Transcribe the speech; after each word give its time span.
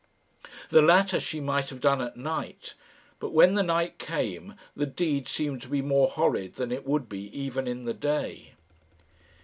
The 0.69 0.81
latter 0.81 1.19
she 1.19 1.39
might 1.39 1.69
have 1.69 1.79
done 1.79 2.01
at 2.01 2.17
night, 2.17 2.73
but 3.19 3.33
when 3.33 3.53
the 3.53 3.61
night 3.61 3.99
came 3.99 4.55
the 4.75 4.87
deed 4.87 5.27
seemed 5.27 5.61
to 5.61 5.67
be 5.67 5.83
more 5.83 6.07
horrid 6.07 6.55
than 6.55 6.71
it 6.71 6.87
would 6.87 7.07
be 7.07 7.25
even 7.39 7.67
in 7.67 7.85
the 7.85 7.93
day. 7.93 8.53